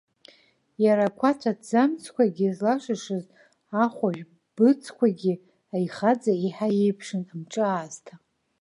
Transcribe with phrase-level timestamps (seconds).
[0.83, 3.25] Иара ақәацә аҭӡамцқәагьы злашышыз
[3.83, 4.23] ахәажә
[4.55, 5.33] быцқәагьы
[5.75, 8.15] аихаӡа еиҳа еиԥшын, амҿы аасҭа.